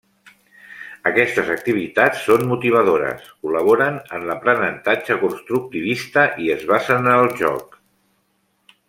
[1.09, 7.81] Aquestes activitats són motivadores, col·laboren en l'aprenentatge constructivista i es basen en el joc.